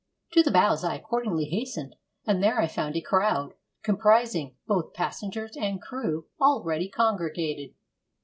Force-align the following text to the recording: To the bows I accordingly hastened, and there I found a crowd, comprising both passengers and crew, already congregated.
To 0.31 0.41
the 0.41 0.49
bows 0.49 0.83
I 0.83 0.95
accordingly 0.95 1.45
hastened, 1.45 1.95
and 2.25 2.41
there 2.41 2.59
I 2.59 2.65
found 2.65 2.95
a 2.95 3.01
crowd, 3.01 3.53
comprising 3.83 4.55
both 4.65 4.95
passengers 4.95 5.55
and 5.55 5.79
crew, 5.79 6.25
already 6.39 6.89
congregated. 6.89 7.75